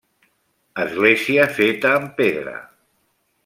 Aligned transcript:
Església 0.83 1.45
feta 1.59 1.93
amb 1.99 2.17
pedra. 2.23 2.59